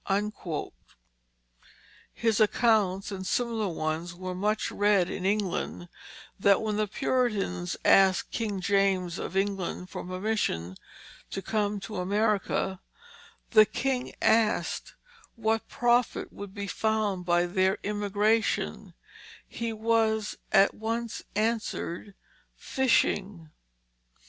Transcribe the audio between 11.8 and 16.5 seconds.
to America, and the king asked what profit